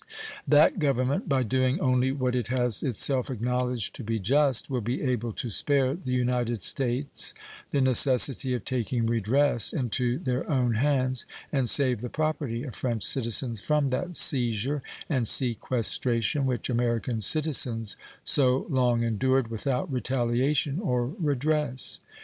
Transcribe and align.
That 0.47 0.79
Government, 0.79 1.29
by 1.29 1.43
doing 1.43 1.79
only 1.79 2.11
what 2.11 2.33
it 2.33 2.47
has 2.47 2.81
itself 2.81 3.29
acknowledged 3.29 3.93
to 3.93 4.03
be 4.03 4.17
just, 4.17 4.67
will 4.67 4.81
be 4.81 5.03
able 5.03 5.31
to 5.33 5.51
spare 5.51 5.93
the 5.93 6.11
United 6.11 6.63
States 6.63 7.35
the 7.69 7.81
necessity 7.81 8.55
of 8.55 8.65
taking 8.65 9.05
redress 9.05 9.71
into 9.73 10.17
their 10.17 10.49
own 10.49 10.73
hands 10.73 11.27
and 11.51 11.69
save 11.69 12.01
the 12.01 12.09
property 12.09 12.63
of 12.63 12.73
French 12.73 13.03
citizens 13.03 13.61
from 13.61 13.91
that 13.91 14.15
seizure 14.15 14.81
and 15.07 15.27
sequestration 15.27 16.47
which 16.47 16.67
American 16.67 17.21
citizens 17.21 17.95
so 18.23 18.65
long 18.71 19.03
endured 19.03 19.49
without 19.49 19.91
retaliation 19.93 20.79
or 20.79 21.09
redress. 21.19 21.99